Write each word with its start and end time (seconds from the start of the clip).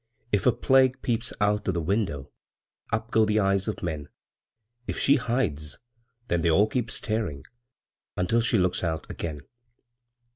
If 0.31 0.47
a 0.47 0.51
Plague 0.51 0.99
peeps 1.03 1.31
out 1.39 1.67
of 1.67 1.75
the 1.75 1.79
window, 1.79 2.31
Up 2.91 3.11
go 3.11 3.23
the 3.23 3.39
eyes 3.39 3.67
of 3.67 3.83
men; 3.83 4.09
If 4.87 4.97
she 4.97 5.17
hides, 5.17 5.77
then 6.27 6.41
they 6.41 6.49
all 6.49 6.65
keep 6.65 6.89
staring 6.89 7.43
Until 8.17 8.41
she 8.41 8.57
looks 8.57 8.83
out 8.83 9.07
again. 9.11 9.41